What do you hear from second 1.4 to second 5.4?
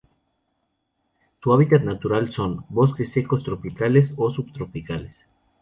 Su hábitat natural son: Bosques secos tropicales o subtropicales.